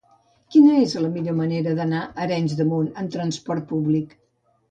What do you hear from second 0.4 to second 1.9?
Quina és la millor manera